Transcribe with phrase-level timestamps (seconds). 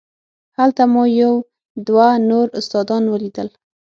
[0.57, 1.33] هلته مو یو
[1.87, 3.49] دوه نور استادان ولیدل.